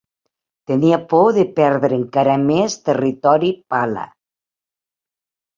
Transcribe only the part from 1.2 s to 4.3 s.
de perdre encara més territori Pala.